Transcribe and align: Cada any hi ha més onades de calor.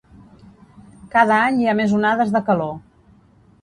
Cada 1.17 1.39
any 1.51 1.61
hi 1.61 1.69
ha 1.73 1.79
més 1.83 1.97
onades 2.01 2.37
de 2.39 2.47
calor. 2.53 2.77